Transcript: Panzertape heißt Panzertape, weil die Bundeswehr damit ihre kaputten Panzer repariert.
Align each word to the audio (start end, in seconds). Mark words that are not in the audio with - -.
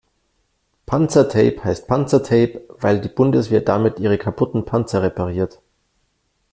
Panzertape 0.87 1.63
heißt 1.63 1.87
Panzertape, 1.87 2.63
weil 2.79 3.01
die 3.01 3.07
Bundeswehr 3.07 3.61
damit 3.61 3.99
ihre 3.99 4.17
kaputten 4.17 4.65
Panzer 4.65 5.03
repariert. 5.03 5.61